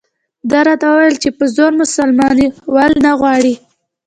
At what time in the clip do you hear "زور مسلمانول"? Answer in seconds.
1.55-2.91